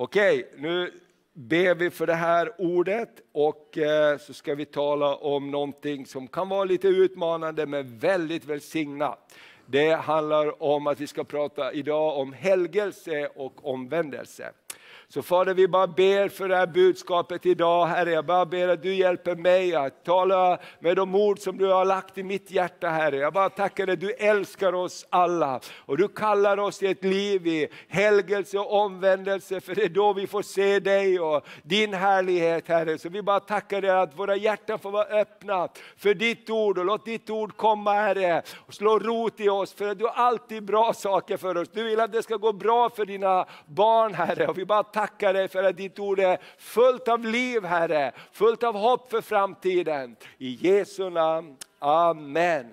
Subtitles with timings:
[0.00, 0.92] Okej, nu
[1.32, 6.28] ber vi för det här ordet och eh, så ska vi tala om någonting som
[6.28, 9.34] kan vara lite utmanande men väldigt välsignat.
[9.66, 14.52] Det handlar om att vi ska prata idag om helgelse och omvändelse.
[15.10, 18.10] Så Fader, vi bara ber för det här budskapet idag, Herre.
[18.10, 21.84] Jag bara ber att du hjälper mig att tala med de ord som du har
[21.84, 23.16] lagt i mitt hjärta, Herre.
[23.16, 27.46] Jag bara tackar dig, du älskar oss alla och du kallar oss till ett liv
[27.46, 32.68] i helgelse och omvändelse, för det är då vi får se dig och din härlighet,
[32.68, 32.98] Herre.
[32.98, 36.84] Så vi bara tackar dig att våra hjärtan får vara öppna för ditt ord och
[36.84, 40.64] låt ditt ord komma, Herre, och slå rot i oss, för att du har alltid
[40.64, 41.68] bra saker för oss.
[41.72, 44.46] Du vill att det ska gå bra för dina barn, Herre.
[44.46, 48.62] Och vi bara tackar dig för att ditt ord är fullt av liv Herre, fullt
[48.62, 50.16] av hopp för framtiden.
[50.38, 52.66] I Jesu namn, Amen.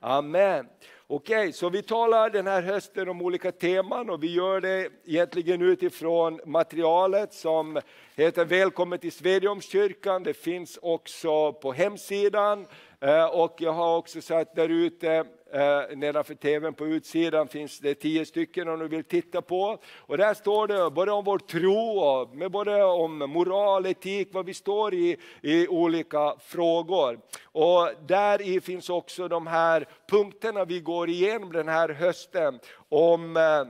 [0.00, 0.66] Amen.
[1.06, 4.88] Okej, okay, så vi talar den här hösten om olika teman och vi gör det
[5.04, 7.80] egentligen utifrån materialet som
[8.24, 10.22] heter Välkommen till Svedjeholmskyrkan.
[10.22, 12.66] Det finns också på hemsidan
[13.00, 17.94] eh, och jag har också satt där ute eh, nedanför tvn på utsidan finns det
[17.94, 19.78] tio stycken om du vill titta på.
[19.96, 24.46] Och där står det både om vår tro, och med både om moral, etik, vad
[24.46, 27.20] vi står i, i olika frågor.
[27.42, 33.36] Och där i finns också de här punkterna vi går igenom den här hösten om
[33.36, 33.64] eh,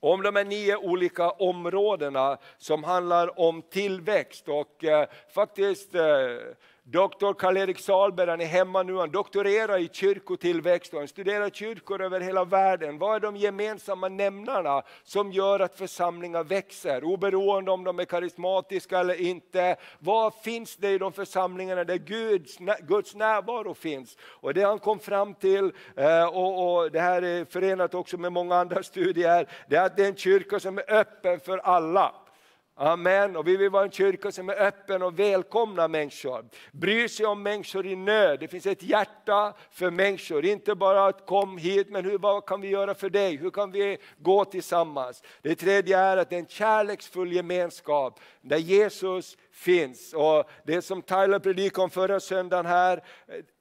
[0.00, 6.02] om de här nio olika områdena som handlar om tillväxt och eh, faktiskt eh,
[6.90, 12.02] Doktor Karl-Erik Salberg han är hemma nu, han doktorerar i kyrkotillväxt och han studerar kyrkor
[12.02, 12.98] över hela världen.
[12.98, 17.04] Vad är de gemensamma nämnarna som gör att församlingar växer?
[17.04, 19.76] Oberoende om de är karismatiska eller inte.
[19.98, 24.16] Vad finns det i de församlingarna där Guds, Guds närvaro finns?
[24.22, 28.32] Och det han kom fram till, eh, och, och det här är förenat också med
[28.32, 32.14] många andra studier, det är att det är en kyrka som är öppen för alla.
[32.80, 33.36] Amen.
[33.36, 36.44] Och vi vill vara en kyrka som är öppen och välkomnar människor.
[36.72, 38.40] Bryr sig om människor i nöd.
[38.40, 40.44] Det finns ett hjärta för människor.
[40.44, 43.36] Inte bara att kom hit, men hur, vad kan vi göra för dig?
[43.36, 45.22] Hur kan vi gå tillsammans?
[45.42, 50.14] Det tredje är att det är en kärleksfull gemenskap där Jesus finns.
[50.14, 53.02] Och det som Tyler predikade om förra söndagen här,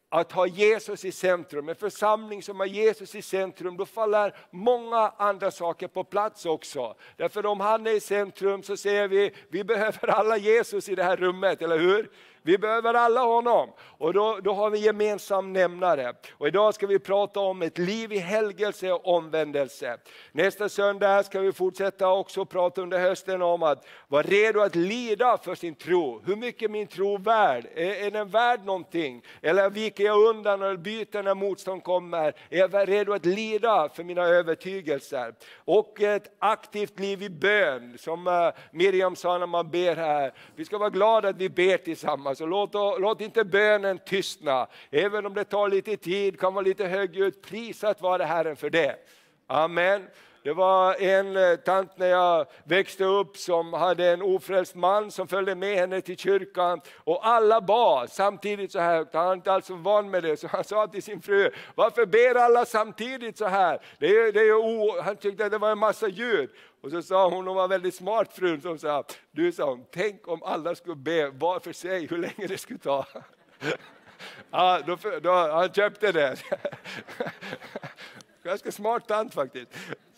[0.09, 5.13] att ha Jesus i centrum, en församling som har Jesus i centrum, då faller många
[5.17, 6.95] andra saker på plats också.
[7.15, 11.03] Därför om han är i centrum så ser vi, vi behöver alla Jesus i det
[11.03, 12.09] här rummet, eller hur?
[12.47, 16.13] Vi behöver alla honom och då, då har vi gemensam nämnare.
[16.31, 19.97] Och idag ska vi prata om ett liv i helgelse och omvändelse.
[20.31, 25.37] Nästa söndag ska vi fortsätta också prata under hösten om att vara redo att lida
[25.37, 26.21] för sin tro.
[26.25, 27.67] Hur mycket är min tro värd?
[27.75, 29.23] Är, är den värd någonting?
[29.41, 32.33] Eller viker jag undan och byter när motstånd kommer?
[32.49, 35.33] Är jag redo att lida för mina övertygelser?
[35.55, 40.33] Och ett aktivt liv i bön, som eh, Miriam sa när man ber här.
[40.55, 42.36] Vi ska vara glada att vi ber tillsammans.
[42.37, 46.85] Alltså låt, låt inte bönen tystna, även om det tar lite tid, kan vara lite
[46.85, 48.95] högljutt, prisat vare Herren för det.
[49.47, 50.07] Amen.
[50.47, 55.27] Det var en eh, tant när jag växte upp som hade en ofrälst man som
[55.27, 59.07] följde med henne till kyrkan och alla bad samtidigt så här.
[59.13, 62.35] Han var inte alls van med det så han sa till sin fru, varför ber
[62.35, 63.79] alla samtidigt så här?
[63.99, 65.01] Det är, det är o...
[65.01, 66.49] Han tyckte att det var en massa ljud.
[66.81, 70.27] Och så sa hon, hon var väldigt smart frun, som sa, du sa hon, tänk
[70.27, 73.05] om alla skulle be var för sig hur länge det skulle ta.
[74.51, 76.35] Ja, då, då, han köpte det.
[78.43, 79.71] Ganska smart tant faktiskt.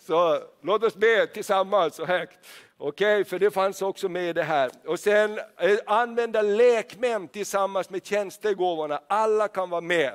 [0.09, 2.39] Så låt oss be tillsammans så högt.
[2.77, 4.71] Okej, okay, för det fanns också med i det här.
[4.85, 9.01] Och sen eh, använda lekmän tillsammans med tjänstegåvorna.
[9.07, 10.13] Alla kan vara med.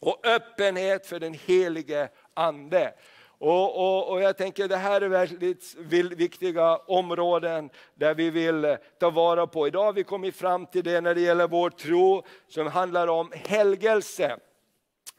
[0.00, 2.92] Och öppenhet för den helige Ande.
[3.38, 5.74] Och, och, och, jag tänker det här är väldigt
[6.16, 9.66] viktiga områden där vi vill eh, ta vara på.
[9.66, 13.32] Idag har vi kommit fram till det när det gäller vår tro som handlar om
[13.34, 14.38] helgelse.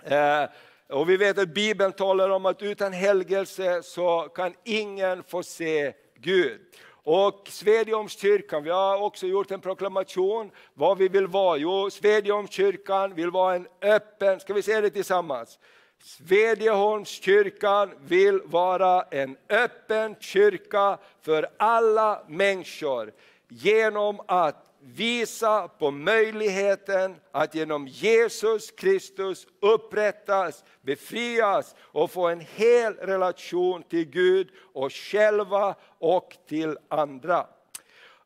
[0.03, 0.43] Eh,
[0.89, 5.93] och vi vet att Bibeln talar om att utan helgelse så kan ingen få se
[6.15, 6.61] Gud.
[7.03, 11.57] Och Svedjeholmskyrkan, vi har också gjort en proklamation vad vi vill vara.
[11.57, 15.59] Jo, Svedjeholmskyrkan vill vara en öppen, ska vi säga det tillsammans?
[16.03, 23.13] Svedjeholmskyrkan vill vara en öppen kyrka för alla människor
[23.49, 32.93] genom att visa på möjligheten att genom Jesus Kristus upprättas, befrias och få en hel
[32.93, 37.47] relation till Gud och själva och till andra.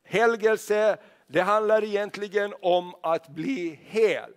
[0.04, 0.98] Helgelse,
[1.28, 4.32] det handlar egentligen om att bli hel.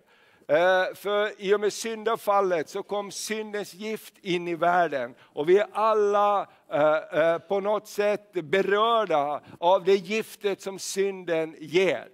[0.47, 5.57] Eh, för i och med syndafallet så kom syndens gift in i världen och vi
[5.57, 12.07] är alla eh, eh, på något sätt berörda av det giftet som synden ger.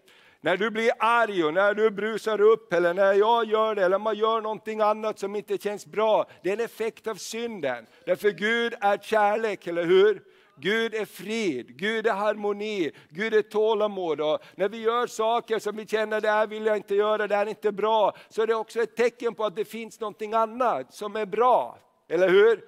[0.44, 4.00] När du blir arg och när du brusar upp eller när jag gör det eller
[4.00, 6.26] man gör någonting annat som inte känns bra.
[6.44, 7.86] Det är en effekt av synden.
[8.06, 10.24] Därför Gud är kärlek, eller hur?
[10.58, 14.22] Gud är frid, Gud är harmoni, Gud är tålamod.
[14.22, 17.36] Och när vi gör saker som vi känner, det här vill jag inte göra, det
[17.36, 20.34] här är inte bra, så är det också ett tecken på att det finns någonting
[20.34, 21.78] annat som är bra.
[22.10, 22.62] Eller hur?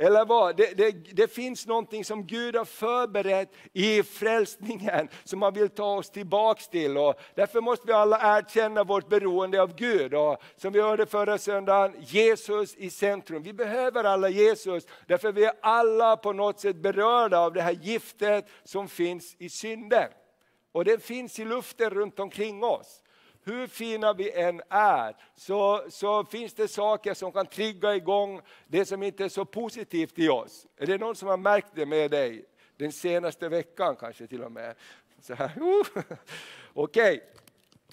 [0.00, 0.56] Eller vad?
[0.56, 5.96] Det, det, det, finns någonting som Gud har förberett i frälsningen som han vill ta
[5.96, 6.98] oss tillbaks till.
[6.98, 10.14] Och därför måste vi alla erkänna vårt beroende av Gud.
[10.14, 13.42] Och som vi hörde förra söndagen, Jesus i centrum.
[13.42, 17.78] Vi behöver alla Jesus, därför vi är alla på något sätt berörda av det här
[17.82, 20.08] giftet som finns i synden.
[20.72, 23.02] Och det finns i luften runt omkring oss
[23.48, 28.84] hur fina vi än är, så, så finns det saker som kan trigga igång det
[28.84, 30.66] som inte är så positivt i oss.
[30.76, 32.44] Är det någon som har märkt det med dig?
[32.76, 34.74] Den senaste veckan kanske till och med.
[35.22, 36.02] Så här, uh.
[36.74, 37.22] Okej.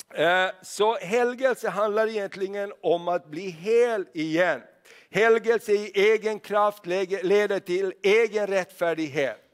[0.10, 0.52] Okay.
[0.62, 4.62] Så helgelse handlar egentligen om att bli hel igen.
[5.10, 9.45] Helgelse i egen kraft leder till egen rättfärdighet.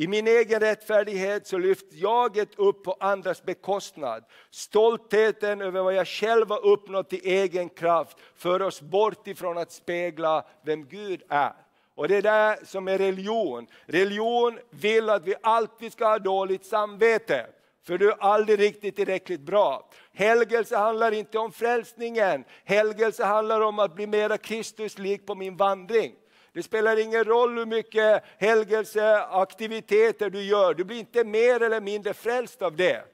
[0.00, 4.24] I min egen rättfärdighet så lyfts jaget upp på andras bekostnad.
[4.50, 9.72] Stoltheten över vad jag själv har uppnått i egen kraft för oss bort ifrån att
[9.72, 11.52] spegla vem Gud är.
[11.94, 13.66] Och det är det som är religion.
[13.86, 17.46] Religion vill att vi alltid ska ha dåligt samvete.
[17.86, 19.90] För du är aldrig riktigt tillräckligt bra.
[20.12, 22.44] Helgelse handlar inte om frälsningen.
[22.64, 26.14] Helgelse handlar om att bli mera Kristuslik på min vandring.
[26.52, 32.14] Det spelar ingen roll hur mycket helgelseaktiviteter du gör, du blir inte mer eller mindre
[32.14, 33.04] frälst av det.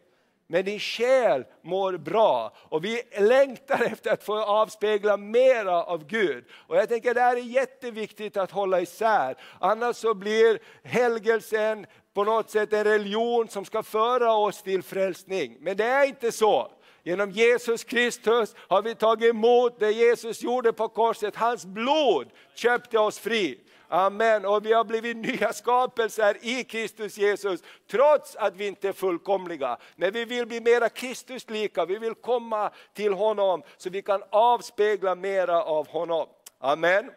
[0.49, 6.44] Men din själ mår bra och vi längtar efter att få avspegla mera av Gud.
[6.53, 12.25] Och jag tänker det här är jätteviktigt att hålla isär, annars så blir helgelsen på
[12.25, 15.56] något sätt en religion som ska föra oss till frälsning.
[15.61, 16.71] Men det är inte så.
[17.06, 21.37] Genom Jesus Kristus har vi tagit emot det Jesus gjorde på korset.
[21.37, 23.61] Hans blod köpte oss fri.
[23.88, 24.44] Amen.
[24.44, 27.61] Och vi har blivit nya skapelser i Kristus Jesus,
[27.91, 29.76] trots att vi inte är fullkomliga.
[29.97, 35.14] Men vi vill bli mera Kristuslika, vi vill komma till honom så vi kan avspegla
[35.14, 36.26] mera av honom.
[36.58, 37.11] Amen.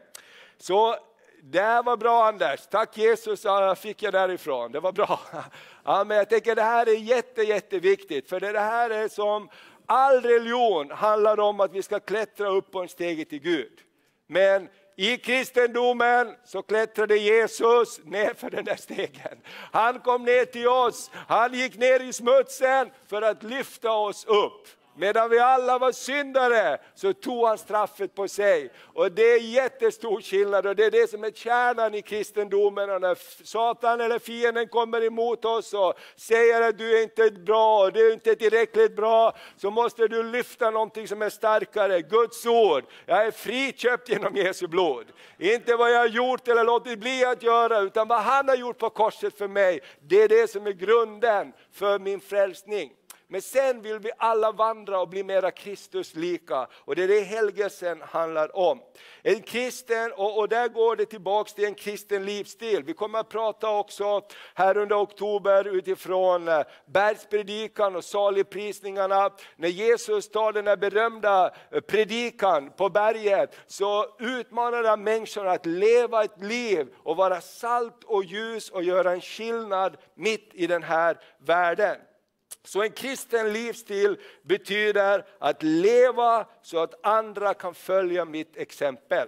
[0.57, 0.95] Så
[1.43, 3.45] det här var bra Anders, tack Jesus
[3.77, 5.19] fick jag därifrån, det var bra.
[5.83, 6.17] Amen.
[6.17, 9.49] Jag tänker det här är jätte, jätteviktigt, för det här är som
[9.91, 13.81] All religion handlar om att vi ska klättra upp på en stege till Gud.
[14.27, 19.41] Men i kristendomen så klättrade Jesus ner för den där stegen.
[19.71, 24.67] Han kom ner till oss, han gick ner i smutsen för att lyfta oss upp.
[24.99, 28.71] Medan vi alla var syndare så tog han straffet på sig.
[28.93, 32.89] Och det är jättestor skillnad och det är det som är kärnan i kristendomen.
[32.89, 37.89] Och när Satan eller fienden kommer emot oss och säger att du är inte bra,
[37.89, 42.83] du är inte tillräckligt bra, så måste du lyfta någonting som är starkare, Guds ord.
[43.05, 45.05] Jag är friköpt genom Jesu blod.
[45.37, 48.77] Inte vad jag har gjort eller låtit bli att göra, utan vad han har gjort
[48.77, 49.79] på korset för mig.
[50.01, 52.91] Det är det som är grunden för min frälsning.
[53.31, 58.01] Men sen vill vi alla vandra och bli mera Kristuslika och det är det helgelsen
[58.01, 58.81] handlar om.
[59.23, 62.83] En kristen, och, och där går det tillbaks till en kristen livsstil.
[62.83, 64.21] Vi kommer att prata också
[64.53, 69.29] här under oktober utifrån eh, bergspredikan och saligprisningarna.
[69.55, 75.65] När Jesus tar den här berömda eh, predikan på berget så utmanar han människorna att
[75.65, 80.83] leva ett liv och vara salt och ljus och göra en skillnad mitt i den
[80.83, 81.95] här världen.
[82.63, 89.27] Så en kristen livsstil betyder att leva så att andra kan följa mitt exempel.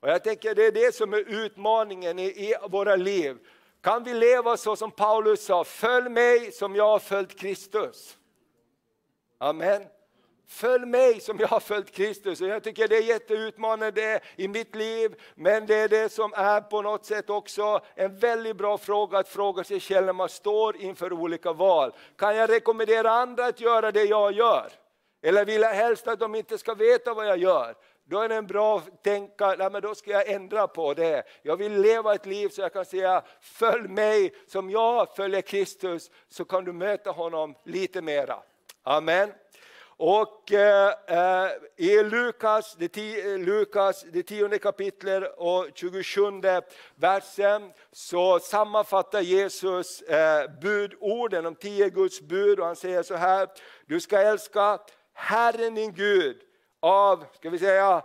[0.00, 3.38] Och jag tänker det är det som är utmaningen i, i våra liv.
[3.80, 8.18] Kan vi leva så som Paulus sa, följ mig som jag har följt Kristus.
[9.38, 9.82] Amen.
[10.52, 12.40] Följ mig som jag har följt Kristus.
[12.40, 16.60] Och jag tycker det är jätteutmanande i mitt liv, men det är det som är
[16.60, 20.76] på något sätt också en väldigt bra fråga att fråga sig själv när man står
[20.76, 21.92] inför olika val.
[22.16, 24.72] Kan jag rekommendera andra att göra det jag gör?
[25.22, 27.74] Eller vill jag helst att de inte ska veta vad jag gör?
[28.04, 31.22] Då är det en bra att tänka, nej men då ska jag ändra på det.
[31.42, 36.10] Jag vill leva ett liv så jag kan säga, följ mig som jag följer Kristus,
[36.28, 38.42] så kan du möta honom lite mera.
[38.82, 39.32] Amen.
[39.96, 46.22] Och eh, eh, i Lukas det, ti, Lukas, det tionde kapitlet och 27
[46.94, 53.48] versen, så sammanfattar Jesus eh, budorden, de tio Guds bud, och han säger så här,
[53.86, 54.78] du ska älska
[55.14, 56.36] Herren din Gud
[56.80, 58.02] av, ska vi säga,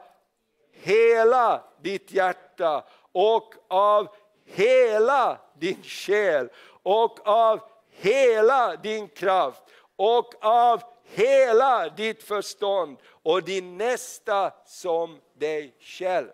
[0.71, 4.07] hela ditt hjärta och av
[4.45, 6.49] hela din själ
[6.83, 9.63] och av hela din kraft
[9.95, 16.29] och av hela ditt förstånd och din nästa som dig själv.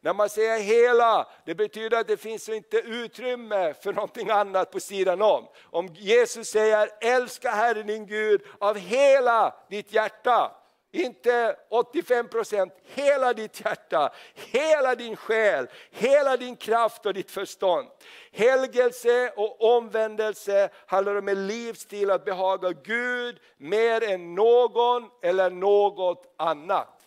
[0.00, 4.80] När man säger hela, det betyder att det finns inte utrymme för någonting annat på
[4.80, 5.48] sidan om.
[5.64, 10.52] Om Jesus säger älska Herren din Gud av hela ditt hjärta,
[10.96, 17.88] inte 85 procent, hela ditt hjärta, hela din själ, hela din kraft och ditt förstånd.
[18.32, 26.34] Helgelse och omvändelse handlar om en livsstil att behaga Gud mer än någon eller något
[26.36, 27.06] annat.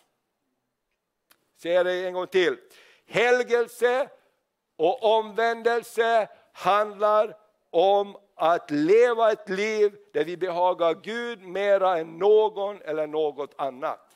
[1.62, 2.56] Säger det en gång till.
[3.06, 4.08] Helgelse
[4.76, 7.36] och omvändelse handlar
[7.70, 14.06] om att leva ett liv där vi behagar Gud mera än någon eller något annat.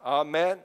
[0.00, 0.58] Amen.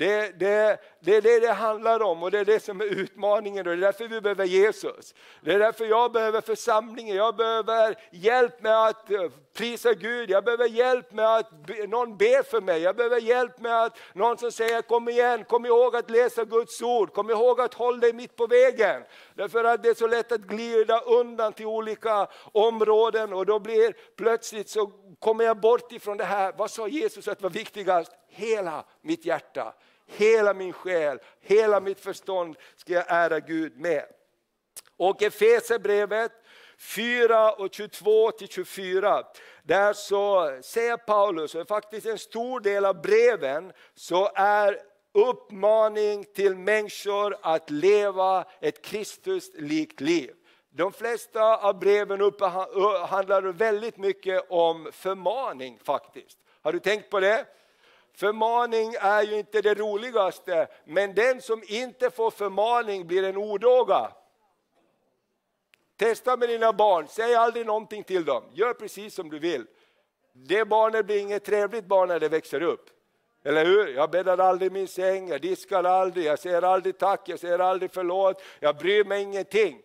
[0.00, 3.66] Det, det, det är det det handlar om och det är det som är utmaningen
[3.66, 5.14] och det är därför vi behöver Jesus.
[5.40, 10.44] Det är därför jag behöver församlingen, jag behöver hjälp med att eh, prisa Gud, jag
[10.44, 11.50] behöver hjälp med att
[11.88, 15.66] någon ber för mig, jag behöver hjälp med att någon som säger kom igen, kom
[15.66, 19.02] ihåg att läsa Guds ord, kom ihåg att hålla dig mitt på vägen.
[19.40, 23.94] Därför att det är så lätt att glida undan till olika områden och då blir
[24.16, 28.12] plötsligt så kommer jag bort ifrån det här, vad sa Jesus att var viktigast?
[28.28, 29.74] Hela mitt hjärta
[30.06, 34.04] hela min själ, hela mitt förstånd ska jag ära Gud med.
[34.96, 36.32] Och Efesierbrevet
[36.78, 39.24] 4 och 22 till 24,
[39.62, 46.56] där så säger Paulus, och faktiskt en stor del av breven, så är uppmaning till
[46.56, 50.34] människor att leva ett Kristuslikt liv.
[50.70, 52.20] De flesta av breven
[53.08, 56.38] handlar väldigt mycket om förmaning faktiskt.
[56.62, 57.46] Har du tänkt på det?
[58.14, 64.12] Förmaning är ju inte det roligaste, men den som inte får förmaning blir en odåga.
[65.96, 69.66] Testa med dina barn, säg aldrig någonting till dem, gör precis som du vill.
[70.32, 72.90] Det barnet blir inget trevligt barn när det växer upp.
[73.44, 73.88] Eller hur?
[73.94, 77.92] Jag bäddar aldrig min säng, jag diskar aldrig, jag säger aldrig tack, jag säger aldrig
[77.92, 79.82] förlåt, jag bryr mig ingenting.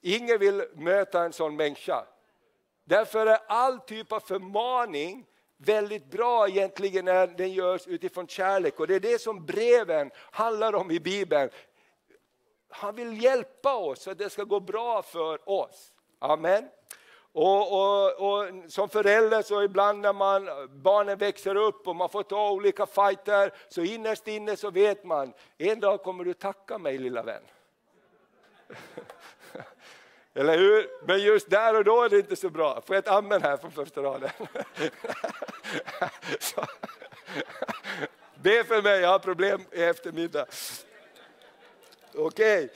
[0.00, 2.04] Ingen vill möta en sån människa.
[2.84, 8.86] Därför är all typ av förmaning väldigt bra egentligen när den görs utifrån kärlek och
[8.86, 11.50] det är det som breven handlar om i Bibeln.
[12.68, 15.92] Han vill hjälpa oss så att det ska gå bra för oss.
[16.18, 16.68] Amen.
[17.32, 22.22] Och, och, och, som förälder så ibland när man, barnen växer upp och man får
[22.22, 26.98] ta olika fighter så innerst inne så vet man, en dag kommer du tacka mig
[26.98, 27.42] lilla vän.
[30.34, 31.06] Eller hur?
[31.06, 32.80] Men just där och då är det inte så bra.
[32.86, 34.30] Får jag ett amen här från första raden?
[36.40, 36.64] Så.
[38.34, 40.46] Be för mig, jag har problem i eftermiddag.
[42.14, 42.64] Okej.
[42.64, 42.68] Okay.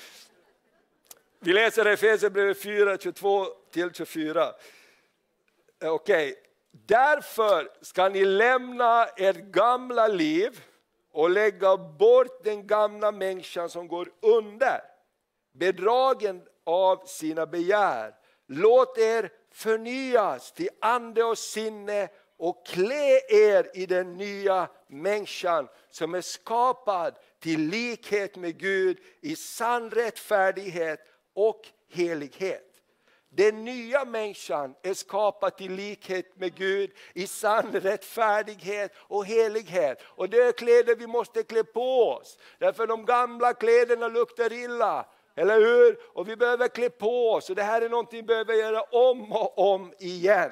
[1.45, 3.47] Vi läser Efesierbrevet 4, 22
[3.93, 4.55] 24.
[5.85, 6.31] Okej.
[6.31, 6.35] Okay.
[6.71, 10.65] Därför ska ni lämna ert gamla liv
[11.13, 14.81] och lägga bort den gamla människan som går under.
[15.53, 18.15] Bedragen av sina begär.
[18.49, 22.09] Låt er förnyas till ande och sinne
[22.39, 29.37] och klä er i den nya människan som är skapad till likhet med Gud i
[29.37, 31.01] sann rättfärdighet
[31.35, 32.69] och helighet.
[33.35, 40.03] Den nya människan är skapad i likhet med Gud i sann rättfärdighet och helighet.
[40.05, 42.39] Och det är kläder vi måste klä på oss.
[42.59, 45.07] Därför de gamla kläderna luktar illa.
[45.35, 45.99] Eller hur?
[46.15, 49.33] Och vi behöver klä på oss och det här är någonting vi behöver göra om
[49.33, 50.51] och om igen.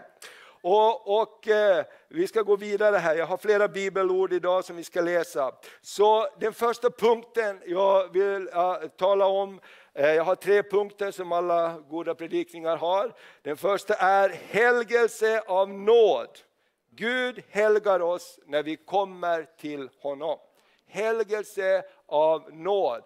[0.63, 4.85] Och, och eh, Vi ska gå vidare här, jag har flera bibelord idag som vi
[4.85, 5.53] ska läsa.
[5.81, 9.61] Så den första punkten jag vill eh, tala om,
[9.94, 13.14] Eh, jag har tre punkter som alla goda predikningar har.
[13.42, 16.38] Den första är helgelse av nåd.
[16.90, 20.38] Gud helgar oss när vi kommer till honom.
[20.87, 23.02] Helgelse av nåd.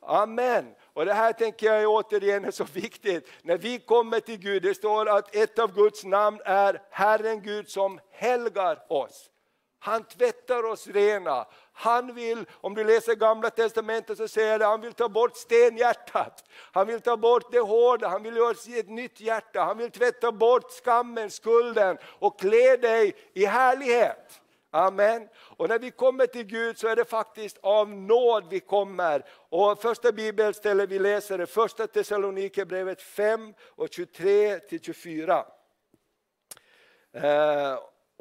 [0.00, 0.74] Amen.
[0.92, 3.28] Och det här tänker jag återigen är så viktigt.
[3.42, 7.68] När vi kommer till Gud, det står att ett av Guds namn är Herren Gud
[7.68, 9.30] som helgar oss.
[9.78, 11.46] Han tvättar oss rena.
[11.72, 16.44] Han vill, om du läser gamla testamentet så säger det, han vill ta bort stenhjärtat.
[16.72, 19.60] Han vill ta bort det hårda, han vill göra ett nytt hjärta.
[19.60, 24.42] Han vill tvätta bort skammen, skulden och klä dig i härlighet.
[24.74, 25.28] Amen.
[25.56, 29.24] Och när vi kommer till Gud så är det faktiskt av nåd vi kommer.
[29.48, 35.44] Och första bibelstället vi läser är första Thessalonikerbrevet 5 och 23 till 24.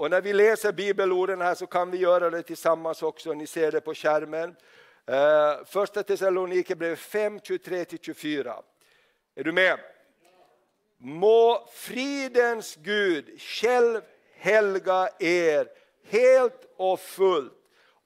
[0.02, 3.72] Och när vi läser bibelorden här så kan vi göra det tillsammans också, ni ser
[3.72, 4.50] det på skärmen.
[4.50, 8.64] Uh, första Thessalonikerbrevet 5, 23-24.
[9.36, 9.80] Är du med?
[10.98, 14.02] Må fridens Gud själv
[14.36, 15.68] helga er
[16.08, 17.54] helt och fullt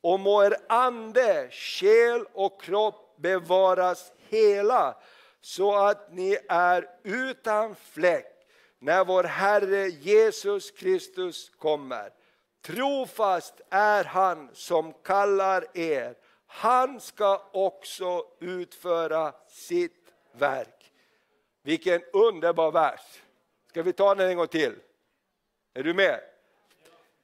[0.02, 4.98] och må er ande, själ och kropp bevaras hela
[5.42, 8.35] så att ni är utan fläck
[8.80, 12.12] när vår Herre Jesus Kristus kommer.
[12.62, 16.16] Trofast är han som kallar er,
[16.48, 20.92] han ska också utföra sitt verk.
[21.64, 23.22] Vilken underbar vers!
[23.70, 24.76] Ska vi ta den en gång till?
[25.74, 26.20] Är du med?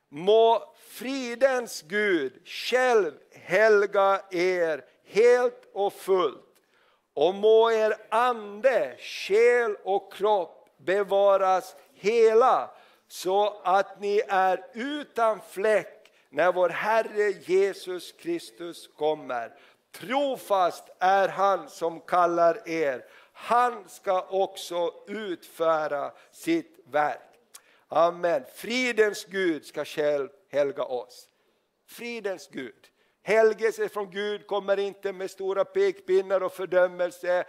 [0.09, 6.55] Må fridens Gud själv helga er helt och fullt
[7.13, 12.69] och må er ande, själ och kropp bevaras hela
[13.07, 19.53] så att ni är utan fläck när vår Herre Jesus Kristus kommer.
[19.91, 27.31] Trofast är han som kallar er, han ska också utföra sitt verk.
[27.87, 28.43] Amen.
[28.55, 31.27] Fridens Gud ska själv helga oss.
[31.87, 32.87] Fridens Gud.
[33.23, 37.43] Helgelse från Gud kommer inte med stora pekpinnar och fördömelse.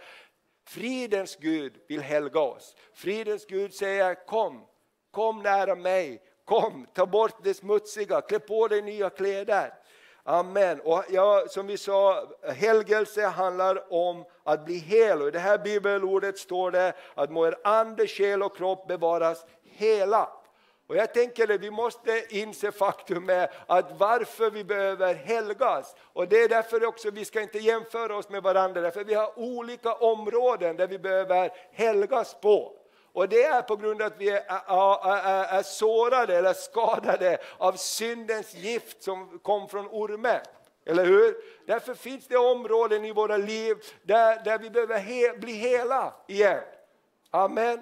[0.65, 2.75] Fridens Gud vill helga oss.
[2.93, 4.65] Fridens Gud säger kom,
[5.11, 9.73] kom nära mig, kom, ta bort det smutsiga, klä på dig nya kläder.
[10.25, 10.81] Amen.
[10.81, 15.21] Och ja, som vi sa, helgelse handlar om att bli hel.
[15.21, 19.45] Och I det här bibelordet står det att må er ande, själ och kropp bevaras
[19.63, 20.42] hela.
[20.87, 25.95] Och jag tänker att vi måste inse faktum med att varför vi behöver helgas.
[26.13, 29.39] Och det är därför också vi ska inte jämföra oss med varandra, för vi har
[29.39, 32.79] olika områden där vi behöver helgas på.
[33.13, 37.73] Och det är på grund av att vi är, är, är, sårade eller skadade av
[37.73, 40.41] syndens gift som kom från ormen.
[40.85, 41.35] Eller hur?
[41.65, 46.61] Därför finns det områden i våra liv där, där vi behöver he, bli hela igen.
[47.31, 47.79] Amen.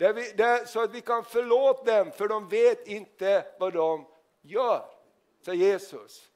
[0.00, 4.06] Där vi, där, så att vi kan förlåta dem, för de vet inte vad de
[4.42, 4.84] gör,
[5.40, 6.30] säger Jesus.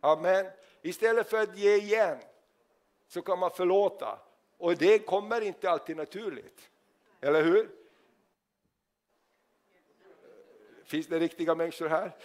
[0.00, 0.46] Amen.
[0.82, 2.18] Istället för att ge igen
[3.08, 4.18] så kan man förlåta.
[4.58, 6.70] Och det kommer inte alltid naturligt.
[7.20, 7.70] Eller hur?
[10.84, 12.16] Finns det riktiga människor här?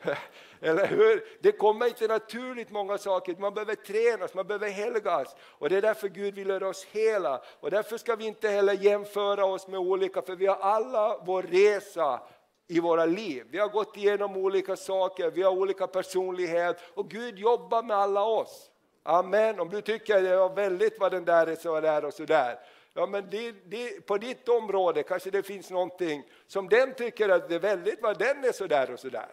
[0.60, 1.24] Eller hur?
[1.40, 5.36] Det kommer inte naturligt många saker, man behöver tränas, man behöver helgas.
[5.40, 7.42] Och det är därför Gud vill göra oss hela.
[7.60, 11.42] Och därför ska vi inte heller jämföra oss med olika, för vi har alla vår
[11.42, 12.20] resa
[12.68, 13.46] i våra liv.
[13.50, 18.24] Vi har gått igenom olika saker, vi har olika personlighet och Gud jobbar med alla
[18.24, 18.70] oss.
[19.02, 19.60] Amen.
[19.60, 22.24] Om du tycker att det var väldigt vad den där är så där och så
[22.24, 22.58] där.
[22.94, 27.48] Ja, men det, det, på ditt område kanske det finns någonting som den tycker att
[27.48, 29.28] det är väldigt vad den är så där och så där.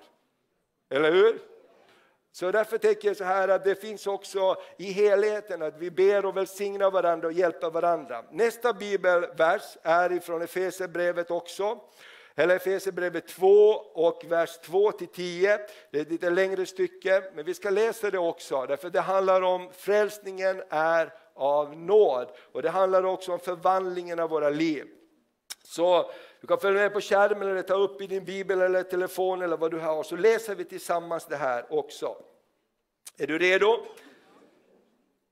[0.94, 1.40] Eller hur?
[2.32, 6.26] Så därför tänker jag så här att det finns också i helheten att vi ber
[6.26, 8.24] och välsignar varandra och hjälper varandra.
[8.32, 11.80] Nästa bibelvers är ifrån Efesierbrevet också.
[12.36, 13.48] Eller Efesierbrevet 2
[13.94, 15.60] och vers 2 till 10.
[15.92, 19.42] Det är ett lite längre stycke, men vi ska läsa det också därför det handlar
[19.42, 24.86] om frälsningen är av nåd och det handlar också om förvandlingen av våra liv.
[25.64, 26.12] Så
[26.44, 29.58] du kan följa med på skärmen eller ta upp i din bibel eller telefon eller
[29.58, 32.16] vad du har så läser vi tillsammans det här också.
[33.18, 33.86] Är du redo?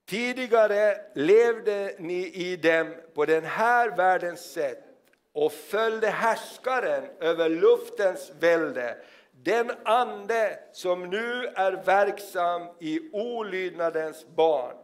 [0.06, 4.84] Tidigare levde ni i dem på den här världens sätt
[5.32, 8.96] och följde härskaren över luftens välde,
[9.32, 14.76] den ande som nu är verksam i olydnadens barn.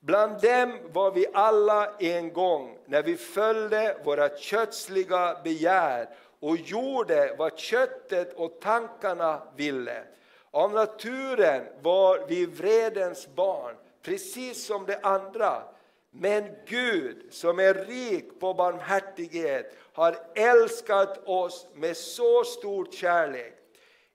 [0.00, 6.08] Bland dem var vi alla en gång när vi följde våra kötsliga begär
[6.40, 10.02] och gjorde vad köttet och tankarna ville.
[10.50, 15.62] Av naturen var vi vredens barn, precis som de andra.
[16.10, 23.54] Men Gud, som är rik på barmhärtighet, har älskat oss med så stor kärlek.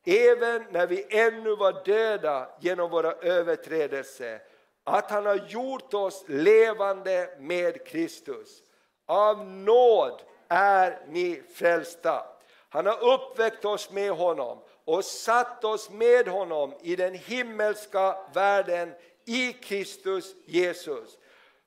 [0.05, 4.39] Även när vi ännu var döda genom våra överträdelser
[4.85, 8.63] att han har gjort oss levande med Kristus.
[9.05, 12.25] Av nåd är ni frälsta.
[12.69, 18.93] Han har uppväckt oss med honom och satt oss med honom i den himmelska världen
[19.25, 21.17] i Kristus Jesus.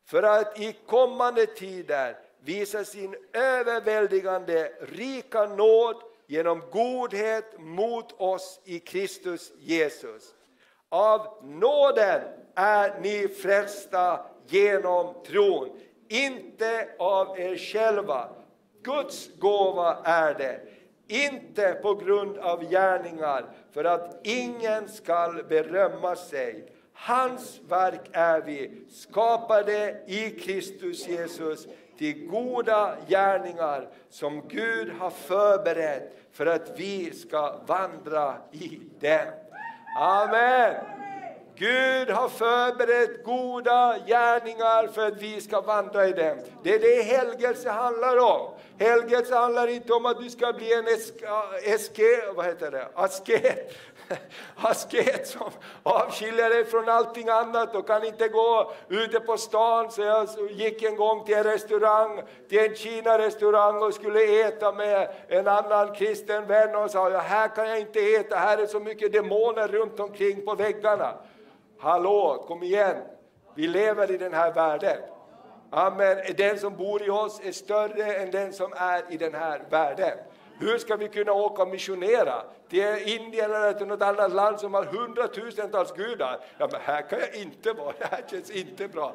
[0.06, 8.80] För att i kommande tider visa sin överväldigande rika nåd genom godhet mot oss i
[8.80, 10.34] Kristus Jesus.
[10.88, 12.20] Av nåden
[12.54, 15.68] är ni frälsta genom tron,
[16.08, 18.28] inte av er själva.
[18.82, 20.60] Guds gåva är det,
[21.06, 26.72] inte på grund av gärningar, för att ingen skall berömma sig.
[26.92, 31.66] Hans verk är vi, skapade i Kristus Jesus
[31.98, 39.47] till goda gärningar som Gud har förberett för att vi ska vandra i dem.
[40.00, 40.74] Amen!
[41.56, 46.38] Gud har förberett goda gärningar för att vi ska vandra i dem.
[46.62, 48.50] Det är det helgelse handlar om.
[48.78, 52.88] Helgelse handlar inte om att du ska bli en eh, eske, vad heter det?
[52.94, 53.74] asket,
[54.56, 55.50] asket som
[55.82, 59.90] avskiljer dig från allting annat och kan inte gå ute på stan.
[59.90, 65.08] Så jag gick en gång till en restaurang, till en Kina-restaurang och skulle äta med
[65.28, 69.12] en annan kristen vän och sa här kan jag inte äta, här är så mycket
[69.12, 71.14] demoner runt omkring på väggarna.
[71.78, 72.96] Hallå, kom igen!
[73.54, 74.98] Vi lever i den här världen.
[75.70, 76.18] Amen.
[76.36, 80.18] Den som bor i oss är större än den som är i den här världen.
[80.60, 84.74] Hur ska vi kunna åka och missionera till Indien eller till något annat land som
[84.74, 86.40] har hundratusentals gudar?
[86.58, 89.12] Ja, men här kan jag inte vara, det här känns inte bra.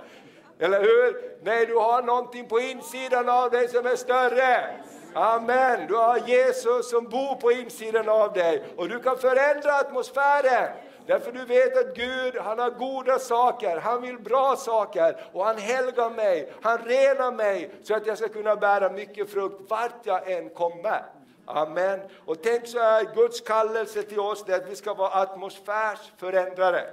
[0.60, 1.36] Eller hur?
[1.44, 4.76] Nej, du har någonting på insidan av dig som är större.
[5.14, 5.88] Amen.
[5.88, 10.70] Du har Jesus som bor på insidan av dig och du kan förändra atmosfären.
[11.06, 15.58] Därför du vet att Gud, han har goda saker, han vill bra saker och han
[15.58, 20.32] helgar mig, han renar mig så att jag ska kunna bära mycket frukt vart jag
[20.32, 21.04] än kommer.
[21.46, 22.00] Amen.
[22.26, 26.84] Och tänk så här, Guds kallelse till oss är att vi ska vara atmosfärsförändrare.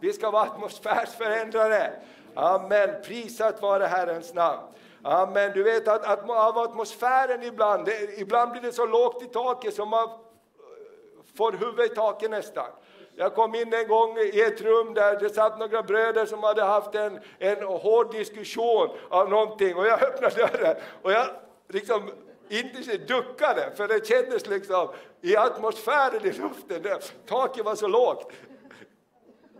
[0.00, 1.92] Vi ska vara atmosfärsförändrare.
[2.34, 2.90] Amen.
[3.04, 4.62] Prisat vare Herrens namn.
[5.02, 5.52] Amen.
[5.54, 9.74] Du vet att, att av atmosfären ibland, det, ibland blir det så lågt i taket
[9.74, 10.08] som man
[11.36, 12.66] får huvudet i taket nästan.
[13.18, 16.62] Jag kom in en gång i ett rum där det satt några bröder som hade
[16.62, 21.26] haft en, en hård diskussion av någonting och jag öppnade dörren och jag
[21.68, 22.10] liksom
[22.48, 24.88] inte duckade för det kändes liksom
[25.20, 28.32] i atmosfären i luften, där, taket var så lågt.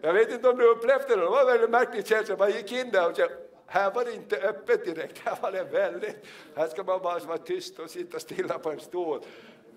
[0.01, 2.37] Jag vet inte om du upplevde det, det var en väldigt märklig känsla.
[2.37, 3.35] Man gick in där och kände,
[3.66, 6.16] här var det inte öppet direkt, här var det väldigt,
[6.57, 9.20] här ska man bara vara tyst och sitta stilla på en stol.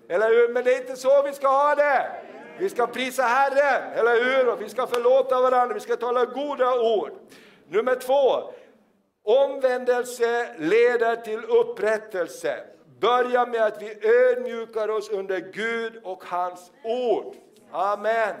[0.08, 0.48] Eller hur?
[0.48, 2.10] Men det är inte så vi ska ha det.
[2.58, 4.48] Vi ska prisa Herren, eller hur?
[4.52, 7.10] Och vi ska förlåta varandra, vi ska tala goda ord.
[7.68, 8.52] Nummer två,
[9.22, 12.64] omvändelse leder till upprättelse.
[13.00, 17.34] Börja med att vi ödmjukar oss under Gud och hans ord.
[17.70, 18.36] Amen.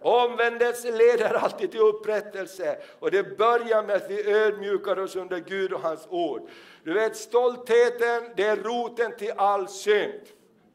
[0.00, 5.72] Omvändelse leder alltid till upprättelse och det börjar med att vi ödmjukar oss under Gud
[5.72, 6.48] och hans ord.
[6.84, 10.20] Du vet stoltheten, det är roten till all synd.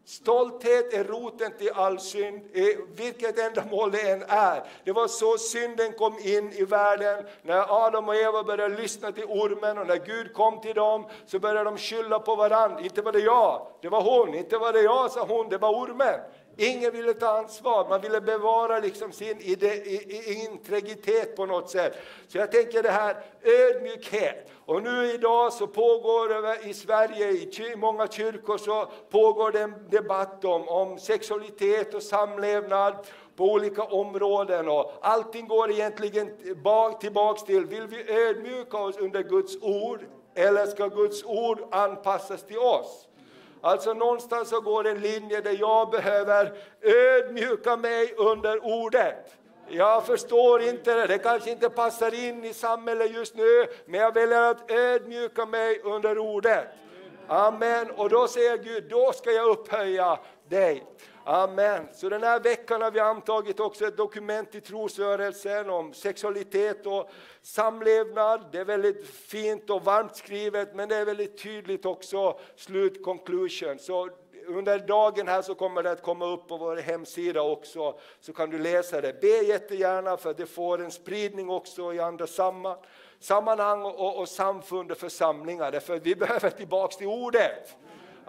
[0.09, 2.41] Stolthet är roten till all synd,
[2.95, 4.63] vilket ändamål det än är.
[4.83, 7.25] Det var så synden kom in i världen.
[7.41, 11.39] När Adam och Eva började lyssna till ormen och när Gud kom till dem så
[11.39, 12.81] började de skylla på varandra.
[12.81, 14.35] Inte var det jag, det var hon.
[14.35, 16.19] Inte var det jag, sa hon, det var ormen.
[16.57, 19.41] Ingen ville ta ansvar, man ville bevara liksom sin
[20.27, 21.93] integritet på något sätt.
[22.27, 24.49] Så jag tänker det här ödmjukhet.
[24.69, 26.29] Och nu idag så pågår
[26.63, 32.95] i Sverige, i många kyrkor, så pågår det en debatt om, om sexualitet och samlevnad
[33.35, 36.29] på olika områden och allting går egentligen
[36.99, 39.99] tillbaks till, vill vi ödmjuka oss under Guds ord
[40.35, 43.07] eller ska Guds ord anpassas till oss?
[43.61, 49.38] Alltså någonstans så går en linje där jag behöver ödmjuka mig under ordet.
[49.71, 54.13] Jag förstår inte det, det kanske inte passar in i samhället just nu, men jag
[54.13, 56.67] väljer att ödmjuka mig under ordet.
[57.27, 57.91] Amen.
[57.91, 60.83] Och då säger Gud, då ska jag upphöja dig.
[61.23, 61.87] Amen.
[61.93, 67.09] Så den här veckan har vi antagit också ett dokument i trosrörelsen om sexualitet och
[67.41, 68.45] samlevnad.
[68.51, 73.79] Det är väldigt fint och varmt skrivet men det är väldigt tydligt också slutkonklusion.
[73.79, 74.09] Så
[74.49, 78.49] under dagen här så kommer det att komma upp på vår hemsida också, så kan
[78.49, 79.21] du läsa det.
[79.21, 82.27] Be jättegärna för att det får en spridning också i andra
[83.19, 87.75] sammanhang och, och samfund och församlingar, därför vi behöver tillbaks till ordet.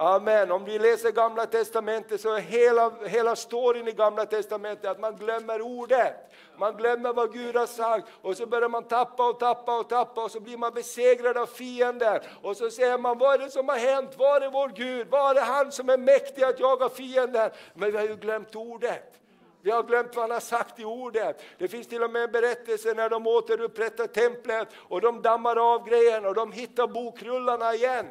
[0.03, 0.51] Amen.
[0.51, 5.17] Om vi läser Gamla Testamentet så är hela, hela storyn i Gamla Testamentet att man
[5.17, 6.15] glömmer ordet.
[6.59, 10.25] Man glömmer vad Gud har sagt och så börjar man tappa och tappa och tappa
[10.25, 12.21] och så blir man besegrad av fienden.
[12.43, 14.19] Och så säger man, vad är det som har hänt?
[14.19, 15.09] Var är vår Gud?
[15.09, 17.51] Var är han som är mäktig att jaga fienden?
[17.75, 19.21] Men vi har ju glömt ordet.
[19.63, 21.43] Vi har glömt vad han har sagt i ordet.
[21.59, 25.89] Det finns till och med en berättelse när de återupprättar templet och de dammar av
[25.89, 28.07] grejen och de hittar bokrullarna igen.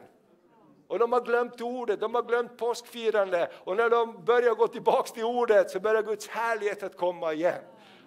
[0.90, 3.50] Och de har glömt ordet, de har glömt påskfirande.
[3.64, 7.62] Och när de börjar gå tillbaka till ordet så börjar Guds härlighet att komma igen.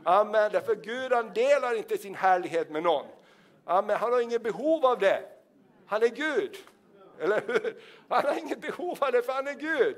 [0.04, 0.52] Amen.
[0.52, 3.06] Därför Gud han delar inte sin härlighet med någon.
[3.64, 3.96] Amen.
[3.96, 5.22] Han har inget behov av det.
[5.86, 6.56] Han är Gud.
[7.20, 7.82] Eller hur?
[8.08, 9.96] Han har inget behov av det för han är Gud.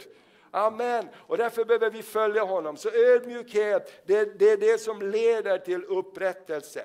[0.51, 1.09] Amen.
[1.27, 2.77] Och därför behöver vi följa honom.
[2.77, 6.85] Så ödmjukhet, det, det är det som leder till upprättelse.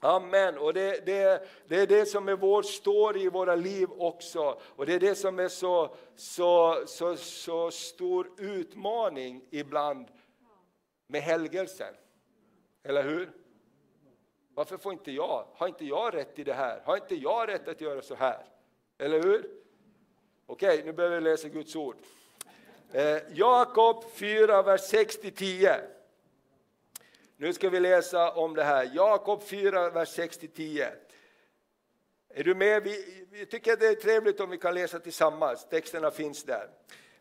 [0.00, 0.58] Amen.
[0.58, 4.60] Och det, det, det är det som är vår story i våra liv också.
[4.76, 10.06] Och det är det som är så, så, så, så stor utmaning ibland
[11.06, 11.94] med helgelsen.
[12.82, 13.32] Eller hur?
[14.54, 15.46] Varför får inte jag?
[15.54, 16.80] Har inte jag rätt i det här?
[16.84, 18.44] Har inte jag rätt att göra så här?
[18.98, 19.50] Eller hur?
[20.46, 21.96] Okej, nu behöver vi läsa Guds ord.
[22.92, 25.97] Eh, Jakob 4, vers 6-10.
[27.40, 28.90] Nu ska vi läsa om det här.
[28.94, 30.88] Jakob 4, vers 6-10.
[32.34, 32.82] Är du med?
[32.82, 35.66] Vi, vi tycker att det är trevligt om vi kan läsa tillsammans.
[35.70, 36.68] Texterna finns där.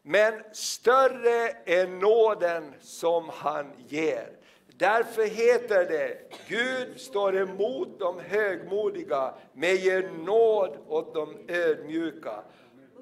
[0.01, 4.29] Men större är nåden som han ger.
[4.67, 12.43] Därför heter det, Gud står emot de högmodiga men ger nåd åt de ödmjuka.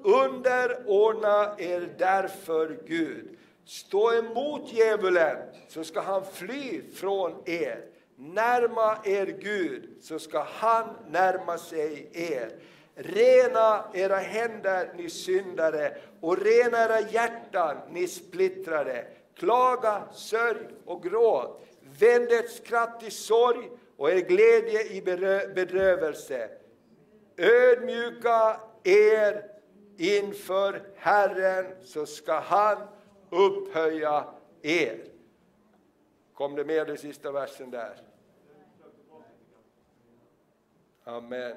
[0.02, 3.35] Underordna er därför Gud.
[3.66, 5.36] Stå emot djävulen
[5.68, 7.84] så ska han fly från er.
[8.16, 12.52] Närma er Gud så ska han närma sig er.
[12.94, 19.06] Rena era händer, ni syndare, och rena era hjärtan, ni splittrade.
[19.36, 21.66] Klaga, sörj och gråt.
[21.98, 25.02] Vänd ert skratt i sorg och er glädje i
[25.54, 26.48] bedrövelse.
[27.38, 29.44] Ödmjuka er
[29.98, 32.78] inför Herren så ska han
[33.30, 34.24] upphöja
[34.62, 34.98] er.
[36.34, 37.96] Kom det med den sista versen där?
[41.04, 41.56] Amen.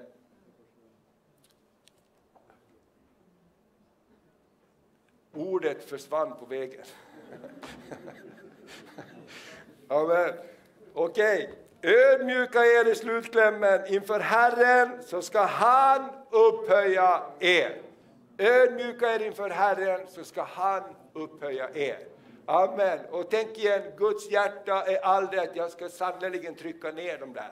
[5.34, 6.86] Ordet försvann på vägen.
[9.88, 10.34] Amen.
[10.94, 11.94] Okej, okay.
[11.94, 17.82] ödmjuka er i slutklämmen inför Herren så ska han upphöja er.
[18.38, 22.00] Ödmjuka er inför Herren så ska han upphöja er.
[22.46, 23.00] Amen.
[23.12, 27.52] Och tänk igen, Guds hjärta är aldrig att jag ska sannerligen trycka ner dem där.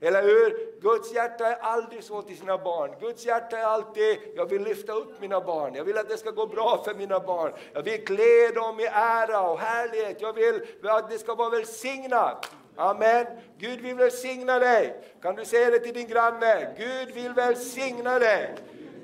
[0.00, 0.80] Eller hur?
[0.80, 2.94] Guds hjärta är aldrig så till sina barn.
[3.00, 5.74] Guds hjärta är alltid, jag vill lyfta upp mina barn.
[5.74, 7.52] Jag vill att det ska gå bra för mina barn.
[7.72, 10.20] Jag vill klä dem i ära och härlighet.
[10.20, 12.50] Jag vill att det ska vara välsignat.
[12.76, 13.26] Amen.
[13.58, 15.02] Gud vill välsigna dig.
[15.22, 16.74] Kan du säga det till din granne?
[16.78, 18.54] Gud vill välsigna dig.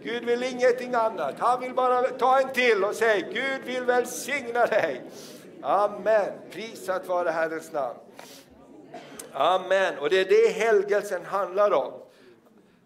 [0.03, 1.35] Gud vill ingenting annat.
[1.39, 5.03] Han vill bara ta en till och säga Gud vill välsigna dig.
[5.63, 6.33] Amen.
[6.51, 7.99] Prisat vare Herrens namn.
[9.33, 9.99] Amen.
[9.99, 11.93] Och det är det helgelsen handlar om.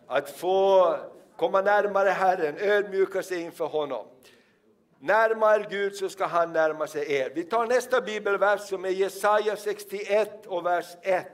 [0.06, 0.96] Att få
[1.36, 4.06] komma närmare Herren, ödmjuka sig inför honom.
[4.98, 7.32] Närmar Gud så ska han närma sig er.
[7.34, 11.26] Vi tar nästa bibelvers som är Jesaja 61 och vers 1.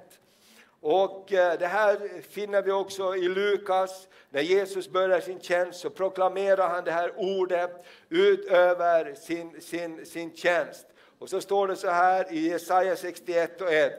[0.80, 4.08] Och eh, det här finner vi också i Lukas.
[4.30, 10.36] När Jesus börjar sin tjänst så proklamerar han det här ordet utöver sin, sin, sin
[10.36, 10.86] tjänst.
[11.18, 13.92] Och så står det så här i Jesaja 61 och 1.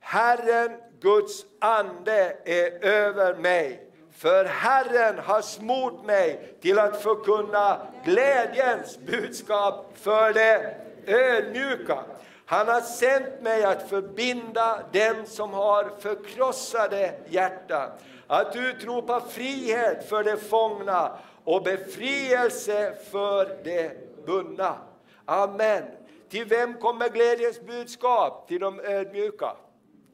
[0.00, 3.86] Herren, Guds ande, är över mig.
[4.12, 12.04] För Herren har smort mig till att förkunna glädjens budskap för det ödmjuka.
[12.50, 17.90] Han har sänt mig att förbinda dem som har förkrossade hjärtan,
[18.26, 23.90] att utropa frihet för de fångna och befrielse för de
[24.26, 24.76] bundna.
[25.24, 25.84] Amen.
[26.28, 28.48] Till vem kommer glädjens budskap?
[28.48, 29.52] Till de ödmjuka.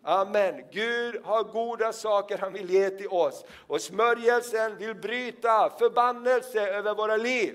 [0.05, 0.65] Amen.
[0.73, 3.45] Gud har goda saker han vill ge till oss.
[3.67, 7.55] Och smörjelsen vill bryta förbannelse över våra liv.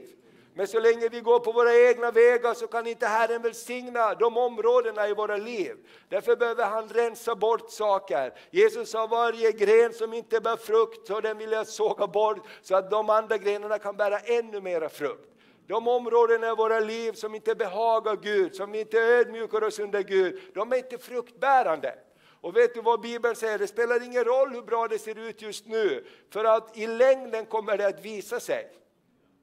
[0.54, 4.38] Men så länge vi går på våra egna vägar så kan inte Herren välsigna de
[4.38, 5.76] områdena i våra liv.
[6.10, 8.34] Därför behöver han rensa bort saker.
[8.52, 12.76] Jesus sa varje gren som inte bär frukt, så den vill jag såga bort så
[12.76, 15.28] att de andra grenarna kan bära ännu mera frukt.
[15.68, 20.42] De områden i våra liv som inte behagar Gud, som inte ödmjukar oss under Gud,
[20.54, 21.96] de är inte fruktbärande.
[22.42, 23.58] Och vet du vad Bibeln säger?
[23.58, 27.46] Det spelar ingen roll hur bra det ser ut just nu, för att i längden
[27.46, 28.81] kommer det att visa sig.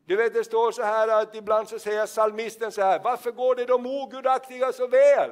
[0.09, 3.55] Du vet det står så här att ibland så säger psalmisten så här, varför går
[3.55, 5.31] det de ogudaktiga så väl?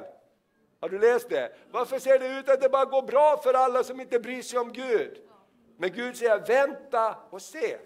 [0.79, 1.51] Har du läst det?
[1.71, 4.59] Varför ser det ut att det bara går bra för alla som inte bryr sig
[4.59, 5.17] om Gud?
[5.77, 7.77] Men Gud säger, vänta och se.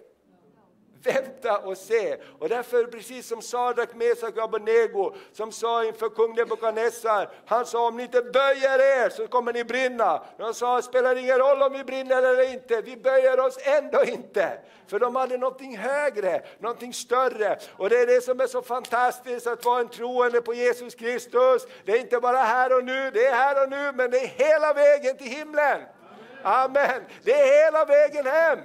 [1.04, 2.18] Vänta och se.
[2.40, 7.88] Och därför, precis som Sadrak, Mesak och Abednego, som sa inför kung Nebukadnessar, han sa
[7.88, 10.24] om ni inte böjer er så kommer ni brinna.
[10.38, 14.60] De sa, spelar ingen roll om vi brinner eller inte, vi böjer oss ändå inte.
[14.88, 17.60] För de hade någonting högre, någonting större.
[17.78, 21.68] Och det är det som är så fantastiskt att vara en troende på Jesus Kristus.
[21.86, 24.28] Det är inte bara här och nu, det är här och nu, men det är
[24.28, 25.82] hela vägen till himlen.
[26.44, 27.02] Amen.
[27.24, 28.60] Det är hela vägen hem.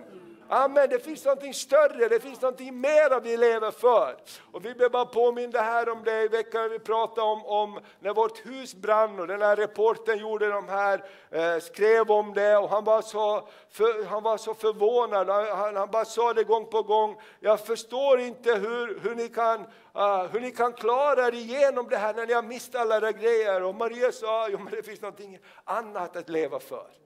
[0.49, 4.17] Amen, det finns någonting större, det finns någonting mer vi lever för.
[4.53, 8.15] Och vi blev bara påminna här om det i veckan, vi pratade om, om när
[8.15, 12.69] vårt hus brann och den här reporten gjorde de här, eh, skrev om det och
[12.69, 16.83] han var så, för, han var så förvånad, han, han bara sa det gång på
[16.83, 21.89] gång, jag förstår inte hur, hur, ni kan, uh, hur ni kan klara er igenom
[21.89, 23.63] det här när ni har mist alla era grejer.
[23.63, 27.06] Och Maria sa, jo men det finns någonting annat att leva för.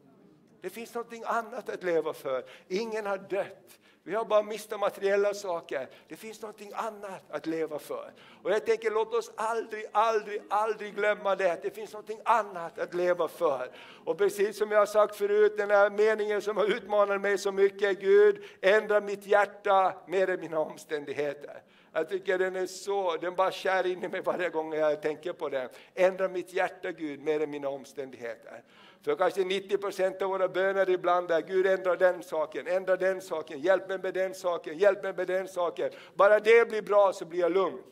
[0.61, 2.45] Det finns någonting annat att leva för.
[2.69, 3.81] Ingen har dött.
[4.03, 5.89] Vi har bara mist materiella saker.
[6.09, 8.13] Det finns någonting annat att leva för.
[8.43, 11.59] Och jag tänker låt oss aldrig, aldrig, aldrig glömma det.
[11.63, 13.71] Det finns någonting annat att leva för.
[14.05, 17.53] Och precis som jag har sagt förut, den här meningen som har utmanat mig så
[17.53, 18.01] mycket.
[18.01, 21.63] Gud, ändra mitt hjärta mer än mina omständigheter.
[21.93, 25.33] Jag tycker den är så, den bara kär in i mig varje gång jag tänker
[25.33, 25.69] på den.
[25.95, 28.63] Ändra mitt hjärta Gud mer än mina omständigheter.
[29.03, 33.21] För kanske 90 procent av våra böner ibland är Gud ändra den saken, ändra den
[33.21, 35.91] saken, hjälp mig med den saken, hjälp mig med den saken.
[36.15, 37.83] Bara det blir bra så blir jag lugn.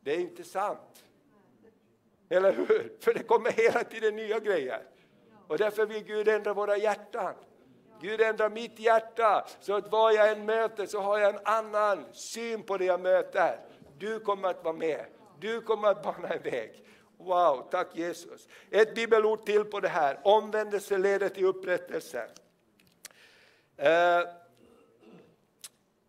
[0.00, 1.04] Det är inte sant.
[2.28, 2.92] Eller hur?
[3.00, 4.82] För det kommer hela tiden nya grejer.
[5.46, 7.34] Och därför vill Gud ändra våra hjärtan.
[8.00, 12.04] Gud ändrar mitt hjärta så att vad jag än möter så har jag en annan
[12.12, 13.60] syn på det jag möter.
[13.98, 15.04] Du kommer att vara med.
[15.40, 16.84] Du kommer att bana en väg.
[17.24, 18.48] Wow, tack Jesus.
[18.70, 20.18] Ett bibelord till på det här.
[20.22, 22.28] Omvändelse leder till upprättelse.
[23.76, 24.20] Eh,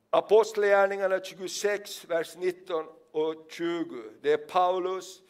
[0.09, 4.03] Apostlagärningarna 26, vers 19 och 20.
[4.21, 5.21] Det är Paulus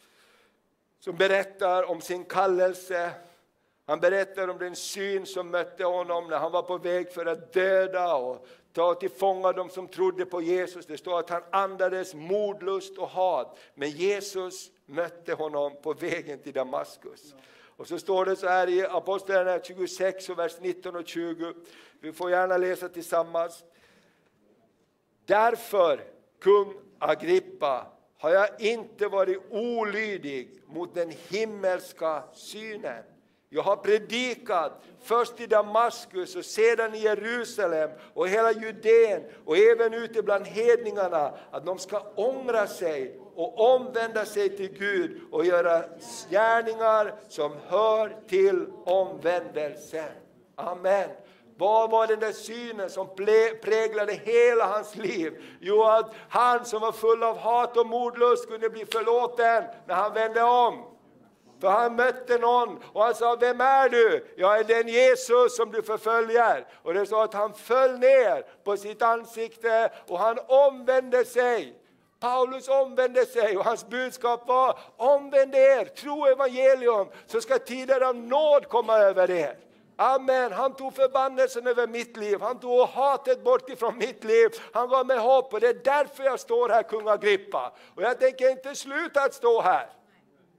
[1.00, 3.10] som berättar om sin kallelse.
[3.86, 7.52] Han berättar om den syn som mötte honom när han var på väg för att
[7.52, 10.86] döda och ta till fånga de som trodde på Jesus.
[10.86, 13.58] Det står att han andades modlust och hat.
[13.74, 17.34] Men Jesus mötte honom på vägen till Damaskus.
[17.76, 21.54] Och så står det så här i Apostlagärningarna 26, vers 19 och 20.
[22.00, 23.64] Vi får gärna läsa tillsammans.
[25.26, 26.00] Därför,
[26.38, 27.86] kung Agrippa,
[28.18, 33.04] har jag inte varit olydig mot den himmelska synen
[33.54, 39.94] jag har predikat först i Damaskus och sedan i Jerusalem och hela Judeen och även
[39.94, 45.84] ute bland hedningarna att de ska ångra sig och omvända sig till Gud och göra
[46.30, 50.12] gärningar som hör till omvändelsen.
[50.56, 51.08] Amen.
[51.56, 53.08] Vad var den där synen som
[53.62, 55.32] präglade hela hans liv?
[55.60, 60.14] Jo, att han som var full av hat och mordlust kunde bli förlåten när han
[60.14, 60.93] vände om.
[61.64, 64.26] För han mötte någon och han sa, vem är du?
[64.36, 66.66] Jag är den Jesus som du förföljer.
[66.82, 71.74] Och det sa att han föll ner på sitt ansikte och han omvände sig.
[72.20, 78.16] Paulus omvände sig och hans budskap var, omvänd er, tro evangelium, så ska tider av
[78.16, 79.56] nåd komma över er.
[79.96, 84.88] Amen, han tog förbannelsen över mitt liv, han tog hatet bort ifrån mitt liv, han
[84.88, 87.72] gav mig hopp och det är därför jag står här kung Agrippa.
[87.94, 89.86] Och jag tänker inte sluta att stå här.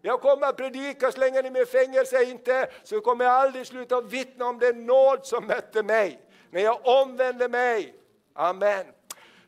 [0.05, 3.67] Jag kommer att predika så länge ni är i fängelse inte, så kommer jag aldrig
[3.67, 6.19] sluta vittna om den nåd som mötte mig.
[6.49, 7.95] När jag omvände mig.
[8.33, 8.85] Amen.